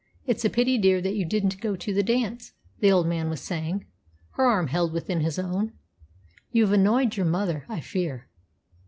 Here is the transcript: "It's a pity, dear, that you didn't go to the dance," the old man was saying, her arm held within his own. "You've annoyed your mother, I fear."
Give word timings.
"It's 0.25 0.43
a 0.43 0.49
pity, 0.49 0.79
dear, 0.79 0.99
that 0.99 1.13
you 1.15 1.23
didn't 1.25 1.61
go 1.61 1.75
to 1.75 1.93
the 1.93 2.01
dance," 2.01 2.53
the 2.79 2.91
old 2.91 3.05
man 3.05 3.29
was 3.29 3.39
saying, 3.39 3.85
her 4.31 4.43
arm 4.45 4.69
held 4.69 4.93
within 4.93 5.19
his 5.21 5.37
own. 5.37 5.73
"You've 6.51 6.71
annoyed 6.73 7.17
your 7.17 7.27
mother, 7.27 7.65
I 7.69 7.81
fear." 7.81 8.27